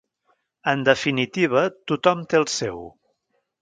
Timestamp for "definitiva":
0.87-1.69